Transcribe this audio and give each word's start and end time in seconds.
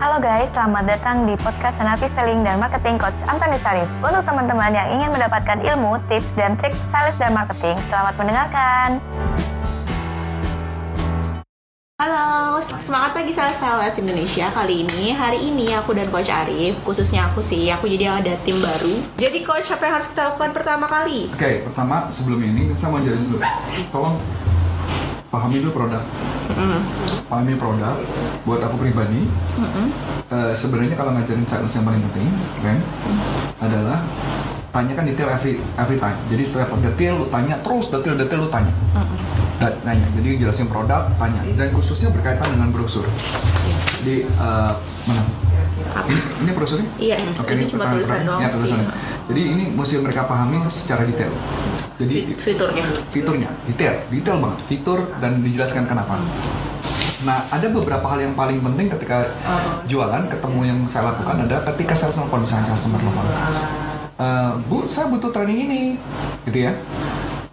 Halo 0.00 0.16
guys, 0.16 0.48
selamat 0.56 0.96
datang 0.96 1.28
di 1.28 1.36
podcast 1.36 1.76
Senapi 1.76 2.08
Selling 2.16 2.40
dan 2.40 2.56
Marketing 2.56 2.96
Coach 2.96 3.12
Antoni 3.28 3.60
Sarif. 3.60 3.84
Untuk 4.00 4.24
teman-teman 4.24 4.72
yang 4.72 4.88
ingin 4.96 5.12
mendapatkan 5.12 5.60
ilmu, 5.60 6.00
tips, 6.08 6.24
dan 6.40 6.56
trik 6.56 6.72
sales 6.88 7.12
dan 7.20 7.36
marketing, 7.36 7.76
selamat 7.92 8.16
mendengarkan. 8.16 8.96
Halo, 12.00 12.56
semangat 12.64 13.12
pagi 13.12 13.36
sales 13.36 13.60
sales 13.60 13.92
Indonesia 14.00 14.48
Kali 14.48 14.88
ini, 14.88 15.12
hari 15.12 15.36
ini 15.36 15.68
aku 15.76 15.92
dan 15.92 16.08
Coach 16.08 16.32
Arif 16.32 16.80
Khususnya 16.80 17.28
aku 17.28 17.44
sih, 17.44 17.68
aku 17.68 17.84
jadi 17.92 18.24
ada 18.24 18.40
tim 18.40 18.56
baru 18.56 19.04
Jadi 19.20 19.44
Coach, 19.44 19.68
apa 19.68 19.84
yang 19.84 20.00
harus 20.00 20.08
kita 20.08 20.32
lakukan 20.32 20.56
pertama 20.56 20.88
kali? 20.88 21.28
Oke, 21.28 21.60
pertama 21.60 22.08
sebelum 22.08 22.40
ini 22.40 22.72
saya 22.72 22.88
mau 22.88 23.04
jelasin 23.04 23.36
dulu. 23.36 23.44
Tolong 23.92 24.16
pahami 25.28 25.60
dulu 25.60 25.76
produk. 25.76 26.00
Mm. 26.60 26.82
Pahami 27.32 27.54
produk. 27.56 27.96
Buat 28.44 28.60
aku 28.68 28.76
pribadi, 28.84 29.24
eh, 30.28 30.52
sebenarnya 30.52 30.92
kalau 30.92 31.16
ngajarin 31.16 31.46
sales 31.48 31.72
yang 31.72 31.88
paling 31.88 32.02
penting, 32.12 32.28
kan, 32.60 32.76
adalah 33.64 34.04
tanyakan 34.70 35.08
detail 35.08 35.32
every 35.32 35.56
every 35.80 35.96
time. 35.96 36.16
Jadi 36.28 36.42
setiap 36.44 36.70
detail 36.84 37.24
lu 37.24 37.26
tanya 37.32 37.56
terus, 37.64 37.88
detail-detail 37.88 38.40
lu 38.44 38.50
tanya. 38.52 38.72
Dan 39.60 39.72
nanya. 39.84 40.08
Jadi 40.16 40.40
jelasin 40.40 40.68
produk, 40.68 41.08
tanya. 41.16 41.40
Dan 41.56 41.68
khususnya 41.72 42.12
berkaitan 42.12 42.48
dengan 42.52 42.68
brosur. 42.72 43.04
Jadi 44.04 44.28
eh, 44.28 44.72
mana? 45.08 45.49
Ini, 45.90 46.20
ini 46.46 46.50
brosurnya? 46.54 46.88
Iya, 46.98 47.16
Oke, 47.38 47.52
ini 47.54 47.64
cuma 47.66 47.90
pertanyaan 47.90 47.98
tulisan 47.98 48.20
doang 48.26 48.40
Ya, 48.42 48.50
sih. 48.50 48.72
Jadi 49.30 49.42
ini 49.46 49.64
mesti 49.70 49.94
mereka 50.02 50.26
pahami 50.26 50.58
secara 50.70 51.02
detail. 51.06 51.30
Jadi 52.00 52.32
Fiturnya 52.34 52.84
fiturnya 53.12 53.50
detail, 53.68 53.94
detail 54.08 54.36
banget 54.40 54.60
fitur 54.64 54.98
dan 55.20 55.44
dijelaskan 55.44 55.84
kenapa. 55.84 56.16
Nah, 57.28 57.44
ada 57.52 57.68
beberapa 57.68 58.06
hal 58.08 58.24
yang 58.24 58.32
paling 58.32 58.64
penting 58.64 58.88
ketika 58.96 59.28
jualan 59.84 60.24
ketemu 60.32 60.60
yang 60.64 60.78
saya 60.88 61.12
lakukan 61.12 61.44
adalah 61.44 61.62
ketika 61.74 61.92
saya 61.92 62.16
telepon 62.16 62.40
misalnya 62.48 62.72
customer 62.72 62.96
telepon. 62.96 63.26
"Eh, 64.16 64.50
Bu, 64.64 64.88
saya 64.88 65.12
butuh 65.12 65.28
training 65.28 65.58
ini, 65.68 65.82
gitu 66.48 66.64
ya. 66.64 66.72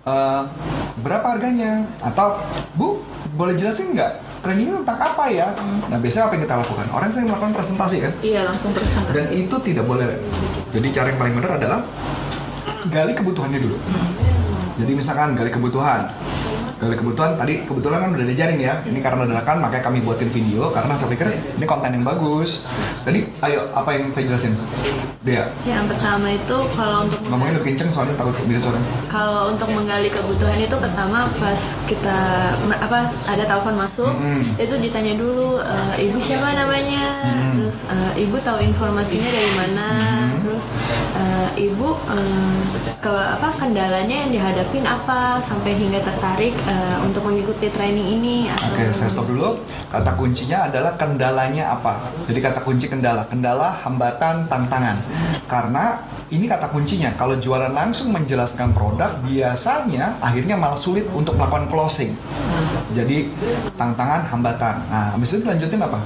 "Eh, 0.07 0.41
berapa 1.03 1.35
harganya? 1.35 1.83
Atau 1.99 2.39
Bu, 2.79 3.03
boleh 3.35 3.59
jelasin 3.59 3.91
nggak 3.91 4.27
training 4.41 4.71
ini 4.71 4.77
tentang 4.81 4.99
apa 5.02 5.23
ya? 5.30 5.47
Nah, 5.91 5.97
biasanya 5.99 6.23
apa 6.30 6.33
yang 6.38 6.43
kita 6.47 6.55
lakukan? 6.59 6.85
Orang 6.93 7.09
sering 7.11 7.27
melakukan 7.27 7.53
presentasi 7.53 7.97
kan? 8.03 8.13
Iya, 8.23 8.41
langsung 8.47 8.71
terus 8.77 8.97
dan 9.11 9.25
itu 9.33 9.55
tidak 9.66 9.85
boleh 9.89 10.07
jadi 10.69 10.88
cara 10.94 11.07
yang 11.09 11.19
paling 11.19 11.35
benar 11.41 11.52
adalah 11.57 11.79
gali 12.91 13.13
kebutuhannya 13.17 13.59
dulu 13.59 13.77
jadi 14.77 14.91
misalkan 14.94 15.33
gali 15.33 15.49
kebutuhan 15.49 16.11
gali 16.78 16.95
kebutuhan 16.95 17.33
tadi 17.33 17.66
kebetulan 17.66 18.00
kan 18.06 18.09
udah 18.14 18.25
diajarin 18.25 18.59
ya. 18.61 18.73
Ini 18.86 19.00
karena 19.02 19.25
dadakan 19.25 19.58
makanya 19.61 19.83
kami 19.83 20.00
buatin 20.06 20.30
video. 20.30 20.70
Karena 20.70 20.94
saya 20.94 21.09
pikir 21.09 21.28
ini 21.58 21.66
konten 21.66 21.89
yang 21.94 22.06
bagus. 22.06 22.69
Tadi 23.02 23.25
ayo 23.44 23.69
apa 23.73 23.89
yang 23.97 24.09
saya 24.14 24.30
jelasin? 24.30 24.53
Dia 25.25 25.44
Yang 25.67 25.92
pertama 25.92 26.31
itu 26.31 26.58
kalau 26.72 27.03
untuk 27.03 27.19
ngomongnya 27.28 27.59
lebih 27.59 27.75
kenceng 27.75 27.89
soalnya 27.92 28.16
takut 28.16 28.38
beda 28.47 28.59
suara. 28.64 28.80
Kalau 29.11 29.52
untuk 29.52 29.67
menggali 29.75 30.08
kebutuhan 30.08 30.56
itu 30.56 30.75
pertama 30.78 31.28
pas 31.36 31.61
kita 31.84 32.17
apa 32.80 33.12
ada 33.28 33.44
telepon 33.44 33.75
masuk 33.75 34.08
Mm-mm. 34.08 34.56
itu 34.56 34.75
ditanya 34.80 35.19
dulu 35.19 35.59
"Eh, 35.59 36.08
ibu 36.08 36.16
siapa 36.16 36.56
namanya? 36.56 37.19
Terus 37.59 37.78
"Eh, 37.91 38.23
ibu 38.23 38.39
tahu 38.39 38.64
informasinya 38.64 39.28
dari 39.28 39.52
mana? 39.59 39.89
Terus 40.39 40.66
"Eh, 41.19 41.50
ibu 41.67 41.91
eh, 42.08 42.64
ke 43.03 43.12
apa 43.12 43.52
kendalanya 43.59 44.16
yang 44.23 44.31
dihadapin 44.31 44.88
apa 44.88 45.44
sampai 45.44 45.75
hingga 45.75 46.08
tertarik 46.08 46.56
eh, 46.67 46.97
untuk 47.01 47.23
mengikuti 47.25 47.71
training 47.71 48.07
ini 48.19 48.35
atau 48.51 48.67
Oke, 48.75 48.91
saya 48.91 49.09
stop 49.09 49.31
dulu. 49.31 49.57
Kata 49.87 50.13
kuncinya 50.19 50.67
adalah 50.67 50.93
kendalanya 50.99 51.79
apa? 51.79 51.97
Jadi 52.27 52.39
kata 52.43 52.59
kunci 52.61 52.91
kendala, 52.91 53.23
kendala, 53.25 53.79
hambatan, 53.87 54.45
tantangan. 54.51 54.97
Karena 55.47 56.03
ini 56.30 56.45
kata 56.45 56.67
kuncinya. 56.67 57.14
Kalau 57.14 57.36
jualan 57.36 57.72
langsung 57.72 58.11
menjelaskan 58.11 58.72
produk, 58.72 59.16
biasanya 59.22 60.19
akhirnya 60.19 60.56
malah 60.56 60.75
sulit 60.75 61.07
untuk 61.12 61.35
melakukan 61.35 61.68
closing. 61.68 62.12
Jadi 62.91 63.31
tantangan, 63.74 64.28
hambatan. 64.28 64.75
Nah, 64.88 65.13
habis 65.13 65.34
itu 65.34 65.44
lanjutin 65.44 65.79
apa? 65.79 66.00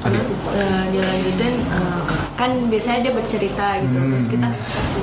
Tadi. 0.00 0.18
eh, 0.48 0.84
dilanjutin 0.90 1.54
eh, 1.60 2.02
kan 2.32 2.50
biasanya 2.68 2.98
dia 3.02 3.12
bercerita 3.12 3.66
gitu 3.80 3.96
Hmm. 3.96 4.12
terus 4.12 4.28
kita 4.28 4.48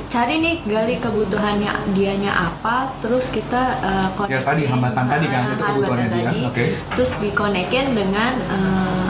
cari 0.08 0.34
nih 0.38 0.54
gali 0.64 0.96
kebutuhannya 0.96 1.66
dianya 1.92 2.30
apa 2.30 2.94
terus 2.98 3.28
kita 3.28 3.62
eh, 3.82 4.08
Ya, 4.26 4.40
tadi, 4.40 4.64
hambatan 4.64 5.04
tadi 5.04 5.26
kan, 5.26 5.42
itu 5.50 5.60
kebutuhannya 5.60 6.08
dia, 6.10 6.30
oke. 6.46 6.64
terus 6.94 7.10
dikonekin 7.18 7.92
dengan 7.92 8.32
eh, 8.40 9.08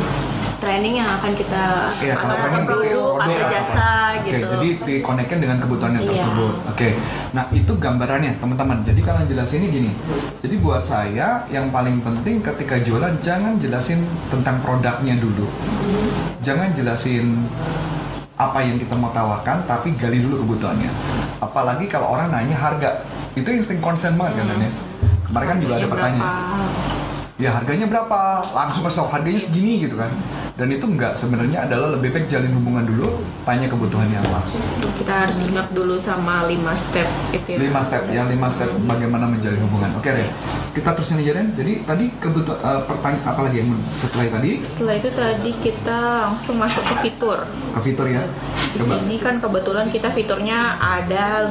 training 0.65 0.95
yang 0.97 1.11
akan 1.21 1.33
kita 1.37 1.93
Iya, 2.01 2.15
kalau 2.17 2.35
atau 2.41 2.61
produk 2.65 3.09
atau 3.21 3.45
jasa 3.53 3.89
Oke, 4.17 4.33
gitu 4.33 4.47
jadi 4.49 4.69
dikonekkan 4.89 5.39
dengan 5.45 5.57
kebutuhannya 5.61 6.01
Iya. 6.01 6.11
tersebut. 6.17 6.55
Oke. 6.73 6.89
Nah, 7.37 7.45
itu 7.53 7.73
gambarannya, 7.77 8.33
teman-teman. 8.41 8.81
Jadi 8.81 9.01
kalau 9.05 9.21
jelasinnya 9.29 9.69
gini. 9.69 9.93
Jadi 10.41 10.55
buat 10.65 10.81
saya 10.81 11.45
yang 11.53 11.69
paling 11.69 12.01
penting 12.01 12.41
ketika 12.41 12.81
jualan 12.81 13.13
jangan 13.21 13.61
jelasin 13.61 14.01
tentang 14.33 14.65
produknya 14.65 15.21
dulu. 15.21 15.45
Jangan 16.41 16.73
jelasin 16.73 17.45
apa 18.35 18.59
yang 18.65 18.81
kita 18.81 18.97
mau 18.97 19.13
tawarkan, 19.13 19.69
tapi 19.69 19.93
gali 19.95 20.25
dulu 20.25 20.49
kebutuhannya. 20.49 20.91
Apalagi 21.45 21.87
kalau 21.87 22.17
orang 22.17 22.33
nanya 22.33 22.57
harga. 22.57 23.05
Itu 23.37 23.51
insting 23.53 23.85
concern 23.85 24.17
banget 24.17 24.41
kan 24.41 24.47
Nanya. 24.55 24.71
Kemarin 25.27 25.47
kan 25.51 25.59
juga 25.59 25.75
ada 25.83 25.89
pertanyaan 25.91 26.95
ya 27.35 27.51
harganya 27.51 27.91
berapa 27.91 28.47
langsung 28.55 28.87
tau 28.87 29.11
harganya 29.11 29.41
segini 29.43 29.83
gitu 29.83 29.99
kan 29.99 30.11
dan 30.55 30.71
itu 30.71 30.87
enggak 30.87 31.19
sebenarnya 31.19 31.67
adalah 31.67 31.99
lebih 31.99 32.15
baik 32.15 32.31
jalin 32.31 32.55
hubungan 32.55 32.87
dulu 32.87 33.27
tanya 33.43 33.67
kebutuhannya 33.67 34.23
apa 34.23 34.39
Kita 35.03 35.27
harus 35.27 35.51
ingat 35.51 35.67
dulu 35.75 35.99
sama 35.99 36.47
5 36.47 36.55
step 36.79 37.09
itu 37.35 37.49
ya. 37.55 37.59
Lima 37.59 37.83
step 37.83 38.07
ya 38.15 38.23
lima 38.31 38.47
step 38.47 38.71
bagaimana 38.87 39.27
menjalin 39.27 39.59
hubungan. 39.67 39.91
Oke 39.99 40.15
Ren. 40.15 40.31
Kita 40.71 40.95
terusin 40.95 41.27
aja 41.27 41.43
Ren. 41.43 41.59
Jadi 41.59 41.83
tadi 41.83 42.07
kebutuhan 42.23 42.87
pertanyaan 42.87 43.27
apa 43.27 43.41
lagi 43.51 43.67
yang 43.67 43.71
setelah 43.99 44.25
tadi? 44.31 44.51
Setelah 44.63 44.95
itu 44.95 45.11
tadi 45.11 45.51
kita 45.59 45.99
langsung 46.31 46.57
masuk 46.63 46.87
ke 46.87 46.95
fitur. 47.03 47.39
Ke 47.75 47.81
fitur 47.83 48.07
ya. 48.07 48.23
Di 48.75 48.79
coba. 48.79 48.95
sini 48.95 49.17
kan 49.19 49.35
kebetulan 49.43 49.87
kita 49.91 50.15
fiturnya 50.15 50.79
ada 50.79 51.51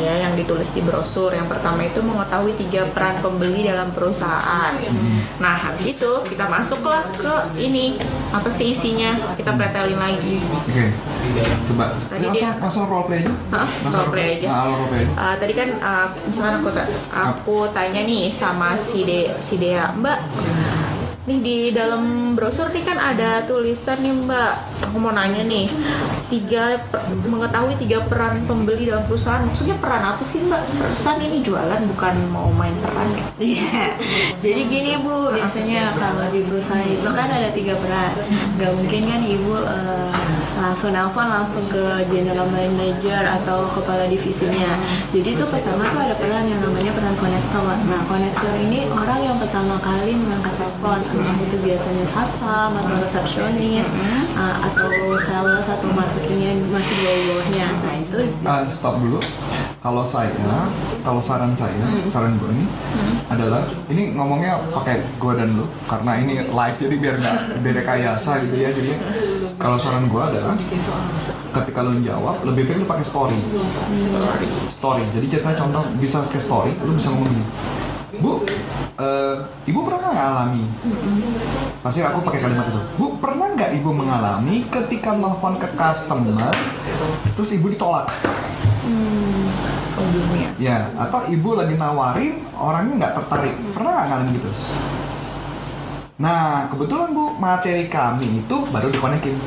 ya 0.00 0.14
yang 0.24 0.32
ditulis 0.32 0.72
di 0.72 0.80
brosur. 0.80 1.36
Yang 1.36 1.52
pertama 1.52 1.84
itu 1.84 2.00
mengetahui 2.00 2.56
tiga 2.56 2.88
peran 2.88 3.20
pembeli 3.20 3.68
dalam 3.68 3.92
perusahaan. 3.92 4.72
Nah 5.36 5.56
habis 5.60 5.92
itu 5.92 6.12
kita 6.24 6.48
masuklah 6.48 7.04
ke 7.20 7.60
ini 7.60 8.00
apa 8.30 8.48
sih 8.48 8.70
isinya? 8.70 9.18
Kita 9.34 9.52
pretelin 9.52 9.96
lagi. 9.96 10.38
oke 10.40 10.84
coba 11.66 11.84
Tadi 12.04 12.24
langsung 12.24 12.34
dia- 12.36 12.58
langsung 12.58 12.84
role 12.86 13.04
play 13.04 13.18
aja? 13.20 13.32
Langsung 13.82 13.92
Role 14.00 14.12
play 14.12 14.28
aja. 14.36 14.48
nah, 14.48 14.64
role 14.68 14.88
play 14.88 15.04
Uh, 15.12 15.34
tadi 15.36 15.52
kan 15.52 15.68
uh, 15.78 16.06
misalkan 16.24 16.54
aku 16.56 16.68
aku 17.10 17.56
tanya 17.70 18.00
nih 18.02 18.30
sama 18.30 18.74
si 18.74 19.02
De 19.02 19.20
si 19.38 19.54
Dea, 19.56 19.90
Mbak. 19.92 20.18
Nih 21.30 21.38
di 21.46 21.58
dalam 21.70 22.34
brosur 22.34 22.74
nih 22.74 22.82
kan 22.82 22.98
ada 22.98 23.46
tulisan 23.46 24.02
nih 24.02 24.10
Mbak. 24.10 24.52
Aku 24.90 24.98
mau 24.98 25.14
nanya 25.14 25.46
nih 25.46 25.70
tiga 26.26 26.82
per- 26.90 27.06
mengetahui 27.06 27.78
tiga 27.78 28.02
peran 28.02 28.42
pembeli 28.50 28.90
dalam 28.90 29.06
perusahaan. 29.06 29.46
Maksudnya 29.46 29.78
peran 29.78 30.02
apa 30.10 30.26
sih 30.26 30.42
Mbak? 30.42 30.58
Perusahaan 30.74 31.22
ini 31.22 31.38
jualan 31.46 31.86
bukan 31.94 32.14
mau 32.34 32.50
main 32.50 32.74
peran 32.82 33.14
ya? 33.14 33.24
Iya, 33.38 33.82
jadi 34.42 34.60
gini 34.66 34.98
bu, 34.98 35.30
biasanya 35.30 35.94
kalau 35.94 36.26
di 36.34 36.42
perusahaan 36.42 36.82
itu 36.82 37.06
kan 37.14 37.30
ada 37.30 37.54
tiga 37.54 37.78
peran. 37.78 38.10
Gak 38.58 38.74
mungkin 38.74 39.00
kan 39.06 39.22
ibu 39.22 39.54
eh, 39.54 40.10
langsung 40.58 40.90
nelfon 40.90 41.30
langsung 41.30 41.62
ke 41.70 42.10
general 42.10 42.50
manager 42.50 43.22
atau 43.38 43.70
kepala 43.70 44.10
divisinya. 44.10 44.82
Jadi 45.14 45.38
itu 45.38 45.44
pertama 45.46 45.86
tuh 45.94 46.02
ada 46.02 46.18
peran 46.18 46.42
yang 46.50 46.58
namanya 46.58 46.90
peran 46.90 47.14
konektor. 47.14 47.70
Nah 47.86 48.02
konektor 48.10 48.50
ini 48.58 48.90
orang 48.90 49.22
yang 49.22 49.38
pertama 49.38 49.78
kali 49.78 50.18
mengangkat 50.18 50.58
telepon, 50.58 50.98
entah 51.20 51.36
itu 51.44 51.56
biasanya 51.60 52.04
satpam 52.08 52.72
atau 52.72 52.94
resepsionis 52.96 53.88
eh, 53.92 54.56
atau 54.64 54.88
sales 55.20 55.66
atau 55.68 55.88
marketingnya 55.92 56.56
masih 56.72 56.94
di 56.96 57.02
bawah-bawahnya. 57.04 57.66
Nah 57.84 57.94
itu 58.00 58.18
Ah, 58.48 58.64
stop 58.72 58.96
dulu. 58.98 59.20
Kalau 59.80 60.04
saya, 60.04 60.28
kalau 61.00 61.24
saran 61.24 61.56
saya, 61.56 61.72
saran 62.12 62.36
gue 62.36 62.52
ini 62.52 62.68
adalah 63.32 63.64
ini 63.88 64.12
ngomongnya 64.12 64.60
pakai 64.76 65.00
gue 65.00 65.32
dan 65.40 65.56
lu 65.56 65.64
karena 65.88 66.20
ini 66.20 66.44
live 66.52 66.76
jadi 66.76 66.96
biar 67.00 67.14
nggak 67.16 67.36
beda 67.64 67.80
kayasa 67.84 68.44
gitu 68.44 68.56
ya. 68.60 68.76
Jadi 68.76 68.92
kalau 69.56 69.80
saran 69.80 70.04
gue 70.08 70.20
adalah 70.20 70.52
ketika 71.50 71.80
lu 71.80 71.96
jawab 72.04 72.44
lebih 72.44 72.68
baik 72.68 72.84
lu 72.84 72.86
pakai 72.88 73.06
story. 73.08 73.40
Story. 73.96 74.48
Story. 74.68 75.02
Jadi 75.16 75.26
cerita 75.32 75.56
contoh 75.56 75.82
bisa 75.96 76.28
ke 76.28 76.36
story, 76.36 76.76
lu 76.84 76.92
bisa 77.00 77.08
ngomong. 77.16 77.40
Bu, 78.20 78.44
eh, 78.98 79.36
ibu 79.70 79.78
pernah 79.86 79.98
nggak 80.02 80.16
ngalami? 80.16 80.64
Pasti 81.84 82.00
aku 82.02 82.24
pakai 82.26 82.40
kalimat 82.42 82.66
itu. 82.66 82.80
Bu, 82.98 83.06
pernah 83.22 83.52
nggak 83.54 83.70
ibu 83.78 83.90
mengalami 83.94 84.66
ketika 84.66 85.14
nelfon 85.14 85.60
ke 85.60 85.68
customer, 85.76 86.50
terus 87.36 87.50
ibu 87.54 87.70
ditolak? 87.70 88.10
Umumnya. 90.00 90.50
Ya, 90.56 90.88
atau 90.96 91.28
ibu 91.28 91.54
lagi 91.54 91.76
nawarin 91.76 92.40
orangnya 92.56 92.94
nggak 93.06 93.14
tertarik. 93.22 93.54
Pernah 93.76 93.90
nggak 93.92 94.06
ngalamin 94.08 94.36
gitu? 94.40 94.50
Nah, 96.20 96.68
kebetulan 96.68 97.16
Bu, 97.16 97.32
materi 97.40 97.88
kami 97.88 98.44
itu 98.44 98.56
baru 98.68 98.92
dikonekin. 98.92 99.40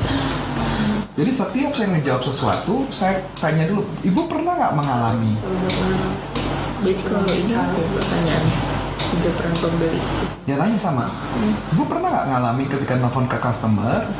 Jadi 1.14 1.30
setiap 1.30 1.70
saya 1.70 1.94
ngejawab 1.94 2.26
sesuatu, 2.26 2.90
saya 2.90 3.22
tanya 3.38 3.70
dulu, 3.70 3.86
Ibu 4.02 4.26
pernah 4.26 4.58
nggak 4.58 4.74
mengalami? 4.74 5.38
Jadi 6.82 7.02
kalau 7.06 7.30
ini 7.30 7.54
ya 7.54 7.62
pertanyaannya? 7.70 8.73
Tiga 9.14 9.30
peran 9.38 9.54
pembeli. 9.54 10.00
Ya 10.42 10.58
nanya 10.58 10.74
sama, 10.74 11.06
Ibu 11.70 11.86
pernah 11.86 12.10
nggak 12.10 12.26
ngalami 12.34 12.64
ketika 12.66 12.98
nelfon 12.98 13.30
ke 13.30 13.38
customer, 13.38 14.10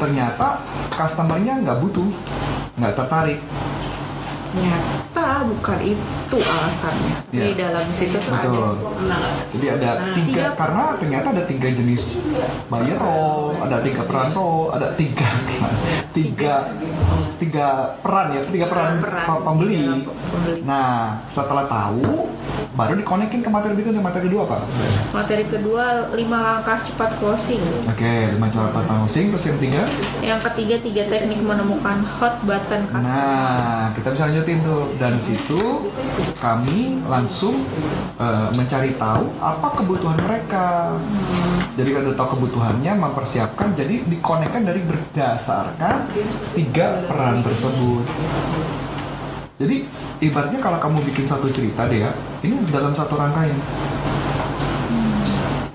ternyata 0.00 0.64
customernya 0.88 1.60
nggak 1.60 1.78
butuh, 1.84 2.08
nggak 2.80 2.96
tertarik. 2.96 3.38
Bukan 5.26 5.78
itu 5.82 6.36
alasannya. 6.38 7.16
Iya. 7.30 7.42
Di 7.42 7.52
dalam 7.54 7.86
situ 7.90 8.16
tuh 8.16 8.30
ada. 8.30 8.46
Betul. 8.46 8.72
Nah, 9.06 9.30
Jadi 9.50 9.66
ada 9.68 9.90
tiga, 10.12 10.26
tiga. 10.26 10.44
karena 10.54 10.84
ternyata 10.96 11.26
ada 11.32 11.44
tiga 11.44 11.68
jenis 11.68 12.02
buyer 12.66 12.98
role, 12.98 13.58
ada 13.58 13.76
tiga 13.80 14.02
peran 14.04 14.30
role, 14.32 14.70
ada 14.70 14.88
tiga 14.94 15.28
tiga 16.16 16.54
tiga 17.36 17.66
peran 18.00 18.32
ya, 18.32 18.40
tiga 18.48 18.66
peran, 18.66 18.98
Peran. 18.98 19.26
pembeli. 19.44 19.76
Iya, 19.78 19.94
pembeli. 20.06 20.60
Nah, 20.64 21.20
setelah 21.28 21.68
tahu, 21.68 22.32
baru 22.72 22.96
dikonekin 22.96 23.44
ke 23.44 23.50
materi 23.52 23.76
berikutnya. 23.76 24.00
Materi 24.00 24.24
kedua 24.26 24.42
apa? 24.48 24.58
Materi 25.12 25.44
kedua 25.44 25.84
lima 26.16 26.38
langkah 26.40 26.80
cepat 26.80 27.20
closing. 27.20 27.60
Oke, 27.84 28.32
lima 28.32 28.48
cara 28.48 28.72
pertama 28.72 29.04
housing, 29.04 29.28
terus 29.28 29.44
yang 29.44 29.56
ketiga. 29.60 29.82
Yang 30.24 30.40
ketiga 30.50 30.76
tiga 30.80 31.02
teknik 31.06 31.40
menemukan 31.40 31.98
hot 32.16 32.40
button 32.42 32.80
customer. 32.88 33.04
Nah, 33.04 33.92
kita 33.92 34.08
bisa 34.10 34.22
lanjutin 34.26 34.58
tuh. 34.64 34.82
Dan 34.96 35.15
situ 35.18 35.58
kami 36.38 37.00
langsung 37.06 37.60
eh, 38.16 38.48
mencari 38.54 38.94
tahu 38.96 39.28
apa 39.40 39.68
kebutuhan 39.76 40.18
mereka. 40.24 40.96
Jadi 41.76 41.90
kalau 41.92 42.16
tahu 42.16 42.28
kebutuhannya, 42.40 42.92
mempersiapkan. 42.96 43.76
Jadi 43.76 44.08
dikonekkan 44.08 44.64
dari 44.64 44.80
berdasarkan 44.80 46.08
tiga 46.56 47.04
peran 47.04 47.44
tersebut. 47.44 48.04
Jadi 49.56 49.88
ibaratnya 50.20 50.60
kalau 50.60 50.78
kamu 50.80 50.98
bikin 51.12 51.24
satu 51.24 51.48
cerita 51.48 51.88
deh 51.88 52.04
ya, 52.04 52.12
ini 52.44 52.60
dalam 52.68 52.92
satu 52.92 53.16
rangkaian 53.16 53.56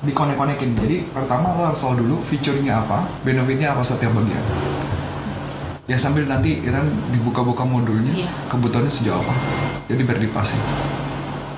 dikonek-konekin. 0.02 0.74
Jadi 0.78 1.06
pertama 1.14 1.54
lo 1.54 1.70
harus 1.70 1.82
tahu 1.82 2.02
dulu 2.02 2.22
feature-nya 2.26 2.82
apa, 2.82 3.06
benefitnya 3.22 3.74
apa 3.74 3.86
setiap 3.86 4.14
bagian. 4.18 4.46
Ya 5.92 6.00
sambil 6.00 6.24
nanti 6.24 6.64
Iran 6.64 6.88
dibuka-buka 7.12 7.68
modulnya, 7.68 8.16
Iya. 8.16 8.32
kebutuhannya 8.48 8.88
sejauh 8.88 9.20
apa. 9.20 9.36
Jadi 9.92 10.02
biar 10.08 10.24
dipasin. 10.24 10.56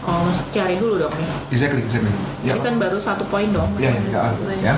Oh, 0.04 0.26
mesti 0.26 0.50
cari 0.50 0.82
dulu 0.82 0.98
dong 0.98 1.14
ya. 1.14 1.30
Exactly, 1.54 1.86
exactly. 1.86 2.10
Ya, 2.42 2.58
Ini 2.58 2.66
kan 2.66 2.76
baru 2.82 2.98
satu 2.98 3.30
poin 3.30 3.54
dong. 3.54 3.78
ya, 3.78 3.94
ya, 4.10 4.34
ya. 4.58 4.74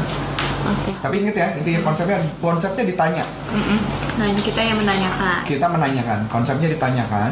Oke. 0.66 0.92
Tapi 0.98 1.16
inget 1.24 1.36
ya, 1.40 1.48
intinya 1.56 1.88
konsepnya 1.88 2.18
konsepnya 2.42 2.84
ditanya. 2.84 3.24
Nah, 4.20 4.26
ini 4.28 4.42
kita 4.44 4.60
yang 4.60 4.76
menanyakan. 4.82 5.46
Kita 5.48 5.66
menanyakan, 5.72 6.20
konsepnya 6.28 6.68
ditanyakan. 6.68 7.32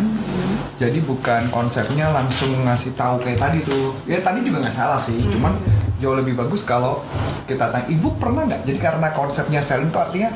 Jadi 0.80 1.04
bukan 1.04 1.52
konsepnya 1.52 2.08
langsung 2.14 2.56
ngasih 2.64 2.96
tahu 2.96 3.20
kayak 3.20 3.42
tadi 3.42 3.60
tuh. 3.68 3.92
Ya 4.08 4.24
tadi 4.24 4.48
juga 4.48 4.64
nggak 4.64 4.74
salah 4.74 4.98
sih, 4.98 5.20
cuman 5.28 5.54
jauh 6.03 6.13
lebih 6.13 6.35
bagus 6.35 6.61
kalau 6.63 7.00
kita 7.44 7.71
tanya, 7.71 7.88
ibu 7.88 8.11
pernah 8.13 8.44
nggak? 8.44 8.61
Jadi 8.63 8.77
karena 8.77 9.07
konsepnya 9.09 9.63
selling 9.63 9.88
itu 9.88 9.97
artinya 9.97 10.29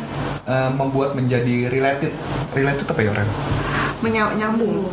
eh, 0.43 0.69
membuat 0.71 1.11
menjadi 1.11 1.67
related. 1.67 2.15
Related 2.51 2.87
apa 2.87 3.01
ya 3.01 3.11
Ren? 3.11 3.27
Menyam- 3.99 4.33
nyambung. 4.33 4.87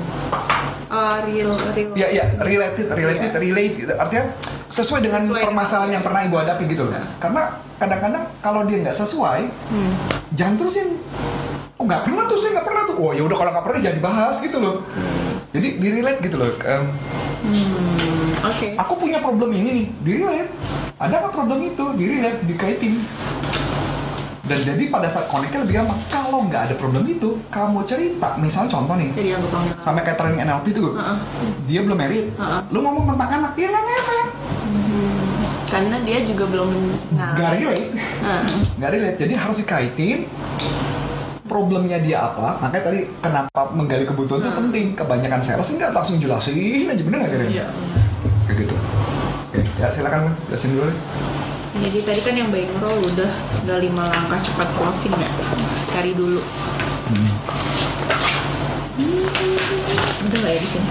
Eh, 0.85 1.17
real, 1.25 1.51
real. 1.73 1.91
Ya, 1.95 2.07
ya, 2.09 2.25
related, 2.37 2.87
related, 2.89 3.33
related. 3.33 3.89
Artinya 3.95 4.35
sesuai 4.67 5.01
dengan 5.01 5.23
Sesuai 5.25 5.43
permasalahan 5.45 5.83
dengan- 5.85 5.95
yang 5.95 6.05
pernah 6.05 6.21
ibu 6.23 6.37
hadapi 6.37 6.65
gitu 6.67 6.83
loh. 6.85 6.95
Karena 7.17 7.43
kadang-kadang 7.77 8.25
kalau 8.39 8.67
dia 8.67 8.79
nggak 8.81 8.95
sesuai, 8.97 9.41
Hmm. 9.71 9.93
jangan 10.33 10.55
terusin. 10.57 10.99
Oh 11.75 11.85
nggak 11.85 12.03
pernah 12.03 12.25
tuh, 12.25 12.39
saya 12.39 12.51
nggak 12.55 12.67
pernah 12.67 12.83
tuh. 12.85 12.97
Oh 12.97 13.11
ya 13.11 13.23
udah 13.23 13.37
kalau 13.37 13.51
nggak 13.51 13.65
pernah 13.65 13.81
jangan 13.81 13.99
dibahas 13.99 14.37
gitu 14.41 14.59
loh. 14.59 14.75
Jadi 15.51 15.69
di 15.79 15.89
relate 15.93 16.21
gitu 16.21 16.37
loh. 16.37 16.51
Em, 16.61 16.85
Hmm, 17.45 18.14
Oke. 18.45 18.67
aku 18.77 18.93
punya 18.95 19.19
problem 19.19 19.51
ini 19.51 19.71
nih, 19.73 19.87
di 20.01 20.13
relate. 20.21 20.53
Ada 21.01 21.15
nggak 21.17 21.33
problem 21.33 21.59
itu? 21.65 21.85
Di 21.97 22.05
relate, 22.05 22.39
dikaitin. 22.45 22.95
Dan 24.45 24.61
jadi 24.61 24.93
pada 24.93 25.09
saat 25.09 25.25
connect 25.27 25.57
lebih 25.57 25.81
gampang. 25.81 25.97
Kalau 26.13 26.45
nggak 26.45 26.63
ada 26.69 26.75
problem 26.77 27.09
itu, 27.09 27.41
kamu 27.49 27.81
cerita. 27.89 28.37
Misal 28.37 28.69
contoh 28.69 28.93
nih, 28.95 29.09
kepanggil. 29.17 29.73
sampai 29.81 30.05
kayak 30.05 30.19
training 30.21 30.45
NLP 30.45 30.67
tuh, 30.71 30.93
Heeh. 30.93 31.17
dia 31.65 31.81
belum 31.81 31.97
married. 31.97 32.29
Heeh. 32.31 32.61
Lu 32.69 32.85
ngomong 32.85 33.17
tentang 33.17 33.31
anak, 33.41 33.53
dia 33.57 33.73
nggak 33.73 33.83
ngefek. 33.83 34.27
Karena 35.65 35.97
dia 36.05 36.19
juga 36.23 36.45
belum 36.47 36.71
Nggak 37.17 37.51
relate. 37.57 37.87
Nggak 38.77 38.91
relate 38.93 39.19
jadi 39.19 39.33
harus 39.35 39.57
dikaitin 39.59 40.29
problemnya 41.45 42.01
dia 42.01 42.25
apa 42.25 42.57
makanya 42.59 42.91
tadi 42.91 43.01
kenapa 43.21 43.61
menggali 43.71 44.03
kebutuhan 44.03 44.43
itu 44.43 44.51
penting 44.51 44.87
kebanyakan 44.97 45.39
sales 45.39 45.71
nggak 45.71 45.93
langsung 45.93 46.17
jelasin 46.19 46.89
aja 46.89 47.03
bener 47.05 47.19
nggak 47.21 47.31
kira 47.31 47.45
Iya. 47.47 47.67
Kayak 48.45 48.59
gitu 48.63 48.75
oke 48.75 49.61
ya 49.79 49.89
silakan 49.89 50.21
Bang. 50.27 50.35
jelasin 50.47 50.71
dulu 50.73 50.85
deh. 50.87 50.99
Jadi 51.75 51.99
tadi 52.07 52.21
kan 52.23 52.35
yang 52.39 52.51
baik 52.55 52.71
roll 52.79 53.03
udah 53.03 53.31
udah 53.67 53.77
lima 53.83 54.07
langkah 54.07 54.39
cepat 54.41 54.69
closing 54.79 55.11
ya. 55.11 55.27
Cari 55.91 56.15
dulu. 56.15 56.39
Hmm, 56.39 57.35
Udah 60.25 60.39
nggak 60.39 60.55
ya 60.55 60.61
di 60.63 60.69
sini? 60.71 60.89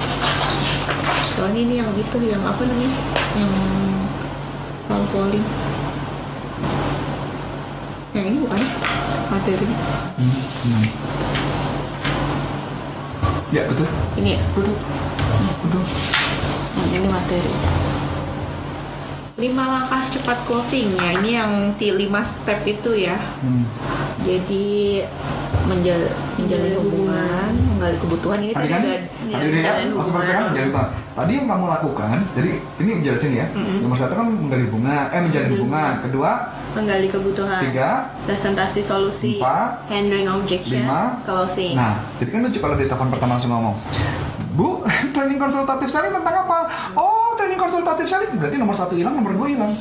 Soalnya 1.34 1.60
ini 1.64 1.76
yang 1.80 1.88
itu 1.96 2.18
yang 2.28 2.44
apa 2.44 2.62
namanya? 2.68 2.92
Yang 3.32 3.52
call 4.86 5.04
calling. 5.16 5.46
Yang 8.12 8.26
ini 8.28 8.38
bukan 8.44 8.62
materinya. 9.32 9.78
Hmm, 10.20 10.36
hmm. 10.68 10.86
ya 13.50 13.62
betul 13.72 13.88
Ini 14.20 14.30
ya. 14.36 14.40
betul 14.52 14.76
betul 15.64 15.84
Nah, 16.84 17.00
ini 17.00 17.08
materi. 17.08 17.54
Lima 19.40 19.64
langkah 19.66 20.04
cepat 20.12 20.38
closing 20.44 21.00
ya. 21.00 21.16
Ini 21.16 21.30
yang 21.40 21.52
lima 21.80 22.22
step 22.28 22.60
itu 22.68 22.92
ya. 23.08 23.16
Hmm. 23.40 23.64
Jadi 24.28 25.00
menjal 25.64 25.96
menjalin 26.36 26.76
hubungan, 26.76 27.52
menggali 27.56 27.98
kebutuhan 28.04 28.40
ini 28.44 28.52
tadi 28.52 28.68
tadi 28.68 28.74
kan 28.76 28.84
udah 28.84 29.00
ya 29.00 29.40
menjalin 29.48 29.88
langsung 29.96 30.16
perhatikan 30.20 30.36
hubungan. 30.44 30.56
jangan 30.60 30.68
lupa 30.68 30.84
tadi 31.16 31.32
yang 31.32 31.48
kamu 31.48 31.66
lakukan 31.72 32.18
jadi 32.36 32.52
ini 32.84 32.90
jelasin 33.00 33.32
ya 33.32 33.46
nomor 33.80 33.96
satu 33.96 34.14
kan 34.20 34.26
menggali 34.28 34.64
hubungan 34.68 35.04
eh 35.08 35.22
menjalin 35.24 35.50
hubungan 35.56 35.94
kedua 36.04 36.32
menggali 36.74 37.08
kebutuhan. 37.08 37.62
tiga 37.70 38.10
Presentasi 38.26 38.82
solusi. 38.82 39.38
Empat. 39.38 39.86
Handling 39.94 40.26
objection. 40.26 40.88
Lima. 40.88 41.22
Closing. 41.22 41.78
Nah, 41.78 42.02
jadi 42.18 42.30
kan 42.34 42.40
lucu 42.50 42.58
kalau 42.58 42.76
di 42.80 42.90
telepon 42.90 43.14
pertama 43.14 43.38
langsung 43.38 43.52
ngomong, 43.54 43.76
Bu, 44.54 44.86
training 45.16 45.42
konsultatif 45.42 45.90
selling 45.90 46.14
tentang 46.14 46.36
apa? 46.46 46.58
Oh, 46.94 47.34
training 47.36 47.58
konsultatif 47.58 48.06
selling 48.06 48.38
berarti 48.38 48.58
nomor 48.62 48.78
satu 48.78 48.94
hilang, 48.94 49.18
nomor 49.18 49.34
dua 49.34 49.48
hilang. 49.50 49.74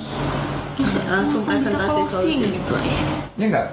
Terus 0.73 1.05
langsung 1.05 1.45
presentasi 1.45 2.01
solusi 2.09 2.49
gitu 2.49 2.73
ya. 2.73 2.97
Ya 3.37 3.45
enggak? 3.53 3.67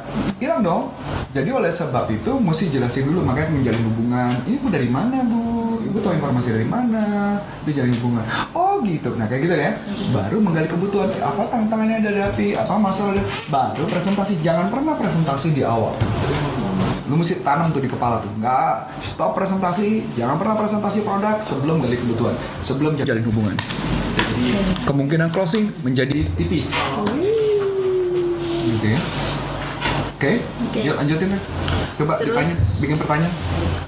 Hilang 0.44 0.62
dong. 0.62 0.84
Jadi 1.32 1.50
oleh 1.56 1.72
sebab 1.72 2.12
itu 2.12 2.32
mesti 2.36 2.68
jelasin 2.74 3.08
dulu 3.08 3.24
makanya 3.24 3.56
menjalin 3.56 3.84
hubungan. 3.88 4.34
Ini 4.44 4.56
Bu 4.60 4.68
dari 4.68 4.89
mana 4.91 5.18
Bu? 5.24 5.79
Ibu 5.79 5.98
tahu 6.03 6.13
informasi 6.20 6.60
dari 6.60 6.68
mana? 6.68 7.39
Itu 7.63 7.72
jalin 7.79 7.96
hubungan. 7.98 8.24
Oh 8.51 8.84
gitu. 8.84 9.15
Nah 9.15 9.25
kayak 9.32 9.41
gitu 9.48 9.56
ya. 9.56 9.74
Baru 10.12 10.44
menggali 10.44 10.68
kebutuhan. 10.68 11.08
Apa 11.24 11.48
tantangannya 11.48 12.03
ada 12.03 12.10
hadapi? 12.12 12.53
Apa 12.60 12.75
masalah? 12.75 13.24
Baru 13.48 13.88
presentasi. 13.88 14.44
Jangan 14.44 14.68
pernah 14.68 15.00
presentasi 15.00 15.56
di 15.56 15.63
awal. 15.63 15.96
Lu 17.10 17.18
mesti 17.18 17.42
tanam 17.42 17.74
tuh 17.74 17.82
di 17.82 17.89
kepala 17.89 18.22
tuh. 18.22 18.30
Enggak. 18.38 18.94
Stop 19.01 19.34
presentasi. 19.34 20.06
Jangan 20.13 20.38
pernah 20.38 20.54
presentasi 20.54 21.01
produk 21.01 21.42
sebelum 21.42 21.82
gali 21.82 21.98
kebutuhan. 21.98 22.38
Sebelum 22.62 22.94
jalin 22.96 23.25
hubungan. 23.25 23.58
Jadi 24.38 24.46
kemungkinan 24.86 25.34
closing 25.34 25.74
menjadi 25.82 26.22
tipis. 26.38 26.78
Gitu 28.70 28.88
ya. 28.94 29.01
Oke, 30.20 30.44
Oke. 30.44 30.80
yuk 30.84 31.00
lanjutin 31.00 31.32
deh. 31.32 31.42
Coba 31.96 32.20
Terus- 32.20 32.28
ditanya, 32.28 32.56
bikin 32.84 32.98
pertanyaan. 33.00 33.34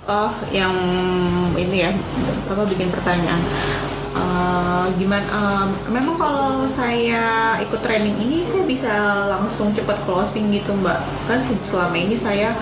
Oh, 0.07 0.31
yang 0.49 0.71
ini 1.53 1.77
ya, 1.83 1.91
apa 2.47 2.63
bikin 2.65 2.87
pertanyaan? 2.87 3.41
Eh, 4.41 4.85
gimana? 4.97 5.21
eh, 5.21 5.65
memang 5.93 6.17
kalau 6.17 6.65
saya 6.65 7.53
ikut 7.61 7.77
training 7.85 8.17
ini 8.17 8.41
saya 8.41 8.65
bisa 8.65 8.93
langsung 9.29 9.69
cepat 9.77 10.01
closing 10.07 10.49
gitu 10.49 10.73
mbak? 10.81 10.97
Kan 11.29 11.37
se- 11.45 11.61
selama 11.61 11.93
ini 11.93 12.17
saya 12.17 12.57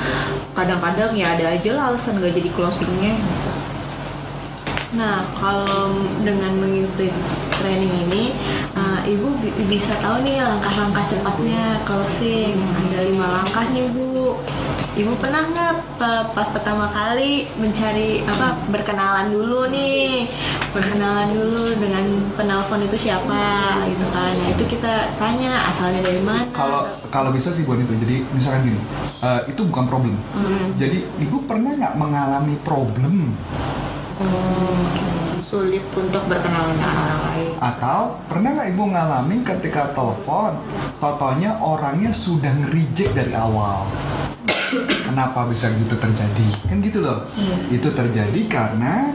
kadang-kadang 0.52 1.16
ya 1.16 1.32
ada 1.40 1.56
aja 1.56 1.70
lah 1.80 1.84
alasan 1.96 2.20
nggak 2.20 2.36
jadi 2.36 2.50
closingnya. 2.52 3.16
Nah, 4.90 5.22
kalau 5.38 5.94
dengan 6.26 6.50
mengikuti 6.58 7.14
training 7.62 7.94
ini, 8.10 8.34
uh, 8.74 9.00
ibu 9.06 9.38
bi- 9.38 9.54
bisa 9.70 9.94
tahu 10.02 10.26
nih 10.26 10.42
langkah-langkah 10.42 11.06
cepatnya 11.06 11.78
closing. 11.86 12.58
Ada 12.58 13.08
lima 13.08 13.28
langkah 13.40 13.70
nih 13.70 13.86
bu. 13.94 14.36
Ibu 15.00 15.16
pernah 15.16 15.48
nggak 15.48 15.74
pa- 15.96 16.28
pas 16.36 16.52
pertama 16.52 16.92
kali 16.92 17.48
mencari 17.56 18.20
apa 18.28 18.60
berkenalan 18.68 19.32
dulu 19.32 19.72
nih? 19.72 20.28
Berkenalan 20.76 21.32
dulu 21.32 21.72
dengan 21.80 22.04
penelpon 22.36 22.84
itu 22.84 23.08
siapa 23.08 23.80
gitu 23.88 24.06
kan. 24.12 24.34
Nah 24.36 24.48
itu 24.52 24.64
kita 24.68 25.16
tanya 25.16 25.72
asalnya 25.72 26.04
dari 26.04 26.20
mana. 26.20 26.52
Kalau 26.52 26.84
kalau 27.08 27.32
bisa 27.32 27.56
sih 27.56 27.64
buat 27.64 27.80
itu. 27.80 27.96
Jadi 27.96 28.28
misalkan 28.36 28.68
gini 28.68 28.80
eh, 29.24 29.42
itu 29.48 29.62
bukan 29.64 29.88
problem. 29.88 30.20
Jadi 30.76 31.08
ibu 31.24 31.48
pernah 31.48 31.80
nggak 31.80 31.96
mengalami 31.96 32.60
problem? 32.68 33.32
Sulit 35.48 35.82
untuk 35.96 36.28
berkenalan 36.28 36.76
dengan 36.76 36.96
orang 37.08 37.22
lain. 37.32 37.52
Atau 37.64 38.20
pernah 38.28 38.52
nggak 38.52 38.70
ibu 38.76 38.84
ngalamin 38.92 39.42
ketika 39.48 39.96
telepon 39.96 40.60
totonya 41.00 41.56
orangnya 41.64 42.12
sudah 42.12 42.52
nge-reject 42.52 43.16
dari 43.16 43.32
awal 43.32 43.88
kenapa 44.78 45.50
bisa 45.50 45.70
gitu 45.82 45.98
terjadi? 45.98 46.48
Kan 46.70 46.80
gitu 46.86 47.02
loh. 47.02 47.26
Itu 47.74 47.90
terjadi 47.90 48.42
karena 48.46 49.14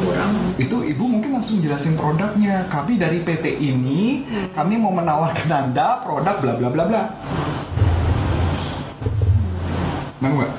kurang. 0.00 0.32
itu 0.56 0.76
ibu 0.80 1.04
mungkin 1.04 1.36
langsung 1.36 1.60
jelasin 1.60 1.96
produknya. 1.96 2.64
Kami 2.72 2.96
dari 2.96 3.20
PT 3.20 3.60
ini 3.60 4.24
kami 4.56 4.80
mau 4.80 4.92
menawarkan 4.92 5.50
anda 5.52 6.00
produk 6.00 6.36
bla 6.40 6.54
bla 6.56 6.68
bla 6.72 6.84
bla. 6.88 7.02
Nggak? 10.20 10.52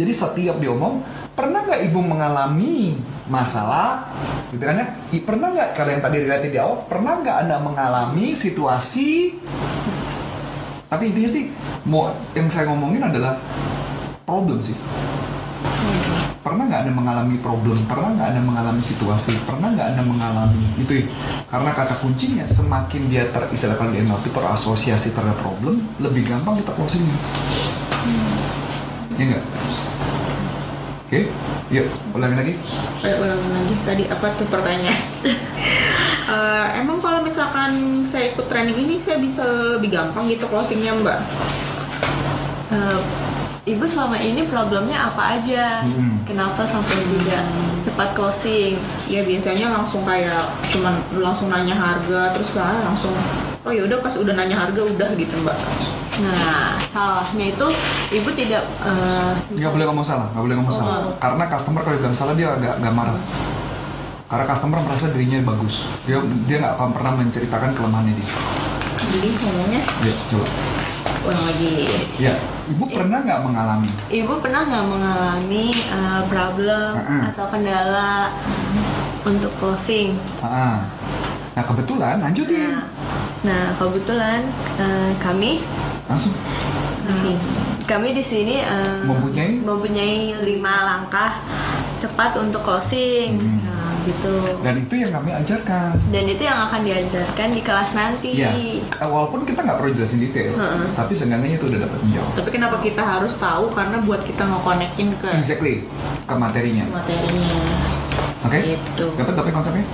Jadi 0.00 0.12
setiap 0.16 0.56
diomong, 0.56 1.04
pernah 1.36 1.60
nggak 1.68 1.92
ibu 1.92 2.00
mengalami 2.00 2.96
masalah, 3.28 4.08
gitu 4.48 4.64
kan 4.64 4.80
ya? 4.80 4.86
Pernah 5.20 5.48
nggak 5.52 5.68
kalau 5.76 5.90
yang 5.92 6.02
tadi 6.02 6.16
relatif 6.24 6.48
di 6.48 6.58
awal, 6.60 6.88
pernah 6.88 7.20
nggak 7.20 7.36
anda 7.44 7.56
mengalami 7.60 8.32
situasi? 8.32 9.36
Tapi 10.90 11.14
intinya 11.14 11.30
sih, 11.30 11.54
mau 11.86 12.10
yang 12.34 12.50
saya 12.50 12.66
ngomongin 12.66 12.98
adalah 12.98 13.38
problem 14.26 14.58
sih. 14.58 14.74
Pernah 16.42 16.66
nggak 16.66 16.80
anda 16.82 16.94
mengalami 16.98 17.36
problem? 17.38 17.78
Pernah 17.86 18.18
nggak 18.18 18.28
anda 18.34 18.42
mengalami 18.42 18.82
situasi? 18.82 19.38
Pernah 19.46 19.70
nggak 19.70 19.86
anda 19.94 20.02
mengalami 20.02 20.66
itu? 20.82 20.98
ya? 20.98 21.06
Karena 21.46 21.70
kata 21.70 21.94
kuncinya 22.02 22.42
semakin 22.42 23.06
dia 23.06 23.30
teristilahkan 23.30 23.94
di 23.94 24.02
NLP 24.02 24.34
terasosiasi 24.34 25.14
terhadap 25.14 25.38
problem, 25.38 25.78
lebih 26.02 26.26
gampang 26.26 26.58
kita 26.58 26.74
closingnya. 26.74 27.18
Ya 29.14 29.24
nggak? 29.30 29.44
Oke, 31.06 31.20
yuk 31.70 31.86
ulangi 32.18 32.34
lagi. 32.34 32.54
Ulangi 33.06 33.48
lagi 33.54 33.74
tadi 33.86 34.04
apa 34.10 34.26
tuh 34.34 34.46
pertanyaan 34.50 34.98
Eh, 36.30 36.66
emang 36.78 37.02
kalau 37.02 37.20
misalkan 37.20 37.74
saya 38.06 38.30
ikut 38.30 38.46
training 38.46 38.78
ini 38.78 38.94
saya 38.96 39.18
bisa 39.18 39.42
lebih 39.74 39.90
gampang 39.90 40.30
gitu 40.30 40.46
closingnya 40.46 40.94
mbak 40.96 41.18
Eh, 42.70 42.98
ibu 43.66 43.82
selama 43.82 44.14
ini 44.14 44.46
problemnya 44.46 45.10
apa 45.10 45.34
aja 45.36 45.82
Hmm. 45.82 46.22
kenapa 46.22 46.62
sampai 46.62 46.94
tidak 46.94 47.42
cepat 47.82 48.14
closing 48.14 48.78
ya 49.06 49.20
biasanya 49.20 49.74
langsung 49.74 50.06
kayak 50.06 50.38
cuman 50.70 50.94
langsung 51.12 51.50
nanya 51.50 51.74
harga 51.74 52.30
terus 52.30 52.54
lah 52.54 52.78
langsung 52.80 53.10
oh 53.60 53.72
ya 53.74 53.82
udah 53.84 53.98
pas 53.98 54.14
udah 54.14 54.30
nanya 54.32 54.54
harga 54.56 54.80
udah 54.80 55.10
gitu 55.14 55.34
mbak 55.42 55.58
Nah, 56.20 56.76
salahnya 56.84 57.48
itu 57.48 57.66
ibu 58.12 58.28
tidak 58.30 58.60
eh, 58.84 59.32
Nggak 59.50 59.72
boleh 59.72 59.86
ngomong 59.88 60.04
salah, 60.04 60.28
nggak 60.30 60.44
boleh 60.44 60.56
ngomong 60.60 60.68
salah. 60.70 61.00
Karena 61.16 61.44
customer 61.48 61.80
kalau 61.80 61.96
bilang 61.96 62.12
salah 62.12 62.36
dia 62.36 62.52
agak 62.52 62.76
agak 62.76 62.92
marah. 62.92 63.16
Karena 64.30 64.46
customer 64.46 64.78
merasa 64.80 65.10
dirinya 65.10 65.42
bagus. 65.44 65.90
Dia 66.06 66.18
dia 66.46 66.56
nggak 66.58 66.74
akan 66.78 66.90
pernah 66.94 67.12
menceritakan 67.16 67.70
kelemahannya 67.74 68.14
dia. 68.14 68.28
jadi 69.10 69.28
ngomongnya 69.34 69.82
Ya, 69.98 70.12
coba. 70.28 70.46
ulang 71.20 71.42
lagi 71.42 71.68
Ya, 72.16 72.32
ibu 72.66 72.84
pernah 72.86 73.18
nggak 73.20 73.40
mengalami? 73.42 73.90
ibu 74.08 74.32
pernah 74.38 74.62
nggak 74.62 74.86
mengalami 74.86 75.66
eh, 75.72 76.22
problem 76.26 76.90
Mm-mm. 76.96 77.20
atau 77.26 77.46
kendala 77.48 78.30
untuk 79.22 79.50
closing? 79.56 80.14
Ah. 80.38 80.86
Nah 81.50 81.64
kebetulan 81.64 82.22
lanjutin. 82.22 82.70
Nah, 82.70 82.86
nah 83.42 83.64
kebetulan 83.74 84.46
eh, 84.78 85.10
kami 85.18 85.58
Langsung. 86.06 86.32
eh, 87.08 87.36
kami 87.82 88.14
di 88.14 88.22
sini 88.22 88.62
eh, 88.62 89.00
Mempunyai? 89.02 89.58
mempunyai 89.58 90.16
lima 90.40 90.74
langkah 90.86 91.40
cepat 91.98 92.38
untuk 92.38 92.62
closing. 92.62 93.34
Hmm. 93.36 93.58
Gitu. 94.00 94.34
Dan 94.64 94.74
itu 94.80 94.94
yang 94.96 95.10
kami 95.12 95.30
ajarkan. 95.34 95.92
Dan 96.08 96.24
itu 96.24 96.42
yang 96.42 96.58
akan 96.68 96.80
diajarkan 96.82 97.48
di 97.52 97.60
kelas 97.60 97.90
nanti. 97.92 98.30
Ya, 98.40 98.52
walaupun 99.02 99.44
kita 99.44 99.60
nggak 99.60 99.76
perlu 99.76 99.92
jelasin 99.92 100.20
detail, 100.20 100.56
Heeh. 100.56 100.84
tapi 100.96 101.12
seenggaknya 101.12 101.56
itu 101.56 101.68
udah 101.68 101.80
dapat 101.84 101.98
menjawab. 102.00 102.32
tapi 102.32 102.48
kenapa 102.50 102.76
kita 102.80 103.02
harus 103.02 103.34
tahu 103.36 103.68
karena 103.70 103.96
buat 104.00 104.22
kita 104.24 104.42
ngekonekin 104.46 105.08
ke 105.20 105.28
Exactly, 105.36 105.74
ke 106.24 106.34
materinya. 106.34 106.84
materinya 106.88 107.50
Oke? 108.40 108.58
Gitu. 108.64 109.04
Dapat 109.20 109.34
tapi 109.36 109.50
konsepnya? 109.52 109.84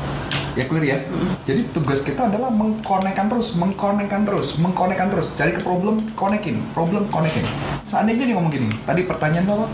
Ya 0.56 0.64
clear 0.64 0.84
ya. 0.88 0.98
Jadi 1.44 1.68
tugas 1.68 2.00
kita 2.00 2.32
adalah 2.32 2.48
mengkonekkan 2.48 3.28
terus, 3.28 3.60
mengkonekkan 3.60 4.24
terus, 4.24 4.56
mengkonekkan 4.56 5.12
terus. 5.12 5.28
Cari 5.36 5.52
ke 5.52 5.60
problem, 5.60 6.00
konekin, 6.16 6.64
problem 6.72 7.04
konekin. 7.12 7.44
Seandainya 7.84 8.24
dia 8.24 8.34
ngomong 8.40 8.48
gini, 8.48 8.68
tadi 8.88 9.04
pertanyaan 9.04 9.44
lo? 9.44 9.68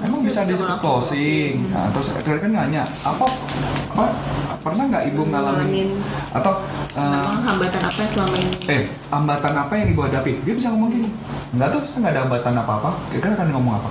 Emang 0.00 0.22
bisa 0.22 0.46
Bisa 0.46 0.54
disebut 0.54 0.70
langsung 0.70 0.86
closing? 0.86 1.66
Nah, 1.74 1.90
terus 1.90 2.14
tadi 2.14 2.30
kan 2.30 2.50
nanya, 2.54 2.86
apa, 3.02 3.26
apa 3.90 4.04
pernah 4.62 4.84
nggak 4.86 5.04
ibu 5.12 5.22
ngalamin 5.28 5.66
Ngalamin. 5.66 5.88
atau 6.36 6.52
memang 6.94 7.40
hambatan 7.48 7.80
apa 7.80 7.96
yang 7.96 8.10
selama 8.12 8.36
ini 8.36 8.52
eh 8.68 8.82
hambatan 9.08 9.54
apa 9.56 9.72
yang 9.76 9.88
ibu 9.92 10.00
hadapi? 10.06 10.32
Dia 10.46 10.54
bisa 10.56 10.68
ngomong 10.72 10.90
gini, 10.94 11.08
enggak 11.52 11.68
tuh, 11.74 11.82
saya 11.84 11.98
nggak 12.06 12.12
ada 12.16 12.22
hambatan 12.24 12.54
apa 12.54 12.72
apa. 12.80 12.90
Kira-kira 13.10 13.34
akan 13.34 13.48
ngomong 13.56 13.74
apa? 13.76 13.88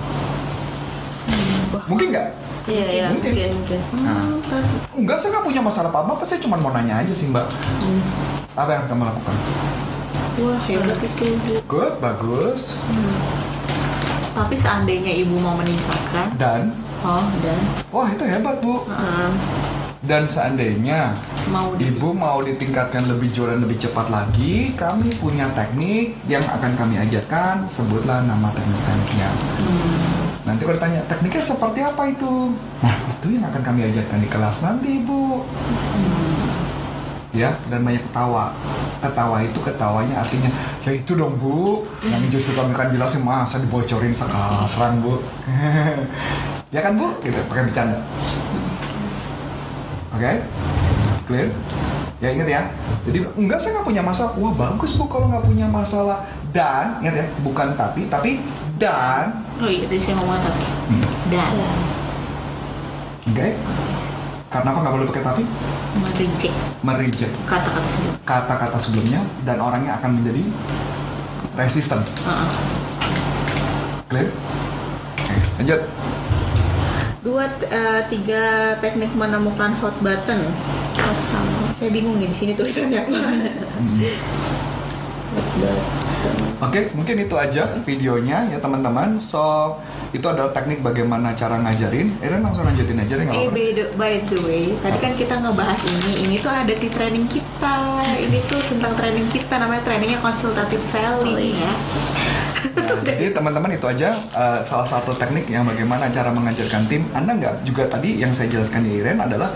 Mungkin 1.86 2.06
nggak? 2.10 2.28
Iya, 2.70 2.86
iya, 2.86 3.06
Mungkin. 3.10 3.34
mungkin, 3.34 3.50
mungkin. 3.50 3.80
Nah, 4.00 4.22
enggak, 4.94 5.18
saya 5.18 5.30
nggak 5.34 5.44
punya 5.44 5.58
masalah 5.60 5.90
apa-apa, 5.90 6.22
saya 6.22 6.38
cuma 6.38 6.54
mau 6.54 6.70
nanya 6.70 7.02
aja 7.02 7.10
sih 7.10 7.26
mbak. 7.28 7.46
Apa 8.54 8.70
yang 8.72 8.84
kamu 8.86 9.02
lakukan? 9.04 9.36
wah 10.40 10.56
hebat 10.64 10.96
itu. 10.96 11.28
Good, 11.66 12.00
bagus. 12.00 12.78
tapi 14.30 14.54
seandainya 14.54 15.12
ibu 15.18 15.36
mau 15.36 15.52
meningkatkan 15.52 16.32
Dan, 16.38 16.70
oh 17.02 17.26
dan 17.42 17.60
wah 17.90 18.08
itu 18.08 18.24
hebat 18.24 18.56
bu. 18.62 18.86
eh, 18.86 19.28
Dan 20.00 20.24
seandainya 20.24 21.12
mau 21.50 21.74
di 21.76 21.90
ibu 21.90 22.14
mau 22.14 22.40
ditingkatkan 22.40 23.04
lebih 23.04 23.28
jauh 23.28 23.50
dan 23.50 23.60
lebih 23.60 23.76
cepat 23.76 24.08
lagi, 24.08 24.72
kami 24.72 25.12
punya 25.18 25.44
teknik 25.52 26.16
yang 26.24 26.40
akan 26.46 26.72
kami 26.72 26.96
ajarkan. 27.00 27.68
Sebutlah 27.68 28.24
nama 28.24 28.48
teknik-tekniknya. 28.48 29.28
Nanti 30.50 30.66
ditanya 30.66 31.00
tekniknya 31.06 31.44
seperti 31.46 31.78
apa 31.78 32.02
itu? 32.10 32.58
Nah 32.82 32.94
itu 33.14 33.26
yang 33.38 33.46
akan 33.46 33.62
kami 33.62 33.86
ajarkan 33.86 34.18
di 34.18 34.26
kelas 34.26 34.56
nanti 34.66 34.90
bu. 35.06 35.46
Ya 37.30 37.54
dan 37.70 37.86
banyak 37.86 38.02
ketawa. 38.10 38.50
Ketawa 38.98 39.46
itu 39.46 39.58
ketawanya 39.62 40.18
artinya 40.18 40.50
ya 40.82 40.90
itu 40.90 41.14
dong 41.14 41.38
bu. 41.38 41.86
Yang 42.02 42.34
justru 42.34 42.58
kami 42.58 42.74
akan 42.74 42.90
jelasin 42.90 43.22
masa 43.22 43.62
dibocorin 43.62 44.10
sekarang 44.10 44.98
bu. 44.98 45.22
ya 46.74 46.82
kan 46.82 46.98
bu? 46.98 47.14
Gitu 47.22 47.38
pakai 47.46 47.70
bercanda. 47.70 48.02
Oke, 50.10 50.42
clear? 51.30 51.48
Ya 52.18 52.28
ingat 52.34 52.48
ya. 52.50 52.62
Jadi 53.06 53.18
enggak 53.38 53.62
saya 53.62 53.78
nggak 53.78 53.86
punya 53.86 54.02
masalah. 54.02 54.34
Wah 54.34 54.52
bagus 54.58 54.98
bu 54.98 55.06
kalau 55.06 55.30
nggak 55.30 55.46
punya 55.46 55.70
masalah. 55.70 56.26
Dan 56.50 56.98
ingat 56.98 57.14
ya, 57.22 57.26
bukan 57.46 57.78
tapi, 57.78 58.10
tapi 58.10 58.42
dan. 58.74 59.46
Oh 59.60 59.70
iya 59.70 59.84
tadi 59.86 60.00
saya 60.00 60.14
ngomong 60.18 60.40
tapi 60.40 60.66
Hmm. 60.90 61.06
dan 61.30 61.54
Oke. 63.30 63.48
Karena 64.50 64.68
apa 64.74 64.78
nggak 64.82 64.94
boleh 64.98 65.06
pakai 65.14 65.22
tapi? 65.22 65.42
mereject 65.90 66.56
Mereject 66.82 67.34
kata-kata 67.46 67.86
sebelum 67.86 68.14
kata-kata 68.26 68.78
sebelumnya 68.78 69.20
dan 69.46 69.62
orangnya 69.62 69.98
akan 70.02 70.18
menjadi 70.18 70.42
resisten. 71.54 72.02
Heeh. 72.02 72.48
Clear? 74.10 74.28
Oke, 75.14 75.34
lanjut. 75.62 75.80
dua 77.20 77.44
eh, 77.68 78.02
tiga 78.08 78.74
teknik 78.80 79.12
menemukan 79.14 79.70
hot 79.78 79.94
button 80.00 80.40
saya 81.70 81.90
bingung 81.92 82.16
nih 82.16 82.28
di 82.28 82.36
sini 82.36 82.52
tulisannya 82.56 83.04
apa 83.04 83.20
hot 85.36 85.48
button 85.60 86.09
Oke, 86.60 86.92
mungkin 86.92 87.16
itu 87.24 87.34
aja 87.40 87.72
videonya 87.80 88.44
ya 88.52 88.60
teman-teman. 88.60 89.16
So, 89.16 89.74
itu 90.12 90.26
adalah 90.28 90.52
teknik 90.52 90.84
bagaimana 90.84 91.32
cara 91.32 91.56
ngajarin. 91.56 92.20
Eren 92.20 92.44
langsung 92.44 92.68
lanjutin 92.68 93.00
aja 93.00 93.14
deh 93.16 93.26
Eh, 93.32 93.48
by 93.48 93.68
the, 93.72 93.84
by 93.96 94.20
the 94.28 94.38
way, 94.44 94.76
tadi 94.84 94.98
kan 95.00 95.12
kita 95.16 95.40
ngebahas 95.40 95.80
ini, 95.88 96.12
ini 96.28 96.36
tuh 96.42 96.52
ada 96.52 96.74
di 96.76 96.88
training 96.92 97.24
kita. 97.32 97.76
Ini 98.04 98.38
tuh 98.44 98.60
tentang 98.68 98.92
training 98.92 99.28
kita, 99.32 99.56
namanya 99.56 99.82
trainingnya 99.88 100.20
konsultatif 100.20 100.84
selling 100.84 101.56
ya. 101.56 101.72
Jadi 103.00 103.32
teman-teman 103.32 103.72
itu 103.72 103.86
aja 103.88 104.12
uh, 104.36 104.60
salah 104.60 104.84
satu 104.84 105.16
teknik 105.16 105.48
yang 105.48 105.64
bagaimana 105.64 106.12
cara 106.12 106.28
mengajarkan 106.32 106.84
tim. 106.86 107.08
Anda 107.16 107.36
nggak 107.36 107.54
juga 107.64 107.88
tadi 107.88 108.20
yang 108.20 108.32
saya 108.36 108.52
jelaskan 108.52 108.84
di 108.84 109.00
Iren 109.00 109.20
adalah 109.20 109.48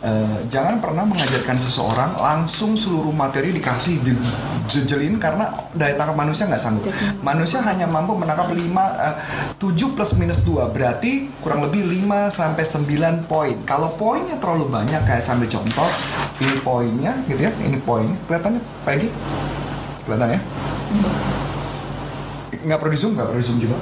uh, 0.00 0.38
jangan 0.48 0.80
pernah 0.80 1.04
mengajarkan 1.04 1.56
seseorang 1.60 2.16
langsung 2.16 2.72
seluruh 2.74 3.12
materi 3.12 3.52
dikasih 3.52 4.00
dijejelin 4.00 5.20
karena 5.20 5.52
daya 5.76 5.94
tangkap 5.96 6.16
manusia 6.16 6.48
nggak 6.48 6.62
sanggup. 6.62 6.92
Manusia 7.20 7.60
hanya 7.64 7.84
mampu 7.84 8.16
menangkap 8.16 8.48
5 8.48 8.56
uh, 8.56 9.16
7 9.60 9.96
plus 9.96 10.10
minus 10.16 10.40
2 10.48 10.72
berarti 10.72 11.28
kurang 11.44 11.64
lebih 11.68 11.84
5 11.84 12.32
sampai 12.32 12.64
9 12.64 13.28
poin. 13.28 13.56
Kalau 13.68 13.92
poinnya 14.00 14.40
terlalu 14.40 14.72
banyak 14.72 15.04
kayak 15.04 15.24
sambil 15.24 15.48
contoh 15.48 15.88
ini 16.40 16.56
poinnya 16.60 17.12
gitu 17.28 17.48
ya, 17.48 17.52
ini 17.64 17.80
poin 17.80 18.08
kelihatannya 18.28 18.60
pagi 18.84 19.08
kelihatan 20.06 20.38
ya 20.38 20.40
nggak 22.66 22.78
perlu 22.82 22.92
di 22.92 22.98
zoom 22.98 23.12
nggak 23.14 23.26
perlu 23.30 23.40
di 23.40 23.46
zoom 23.46 23.58
juga 23.62 23.78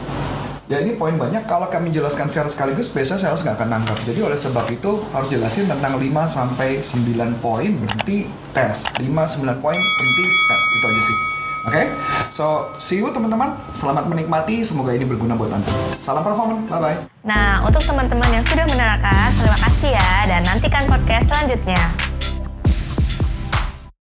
ya 0.69 0.81
ini 0.81 0.97
poin 0.97 1.17
banyak 1.17 1.45
kalau 1.45 1.69
kami 1.69 1.93
jelaskan 1.93 2.29
secara 2.29 2.49
sekaligus 2.49 2.93
biasanya 2.93 3.21
sales 3.29 3.41
nggak 3.45 3.57
akan 3.57 3.69
nangkap 3.81 3.99
jadi 4.05 4.21
oleh 4.25 4.37
sebab 4.37 4.65
itu 4.73 5.01
harus 5.13 5.29
jelasin 5.29 5.69
tentang 5.69 5.97
5 5.97 6.05
sampai 6.29 6.81
9 6.81 7.45
poin 7.45 7.71
berhenti 7.73 8.29
tes 8.53 8.85
5 8.97 9.05
9 9.05 9.65
poin 9.65 9.77
berhenti 9.77 10.25
tes 10.25 10.63
itu 10.77 10.87
aja 10.89 11.05
sih 11.05 11.19
Oke, 11.65 11.81
okay? 11.81 11.89
so 12.29 12.77
see 12.77 13.01
you 13.01 13.09
teman-teman. 13.09 13.57
Selamat 13.73 14.05
menikmati, 14.05 14.61
semoga 14.61 14.93
ini 14.93 15.09
berguna 15.09 15.33
buat 15.33 15.49
anda. 15.49 15.73
Salam 15.97 16.21
performance, 16.21 16.69
bye 16.69 16.77
bye. 16.77 16.99
Nah, 17.25 17.65
untuk 17.65 17.81
teman-teman 17.81 18.29
yang 18.29 18.45
sudah 18.45 18.69
menerangkan, 18.69 19.33
terima 19.33 19.57
kasih 19.57 19.97
ya 19.97 20.13
dan 20.29 20.45
nantikan 20.45 20.85
podcast 20.85 21.25
selanjutnya. 21.25 22.04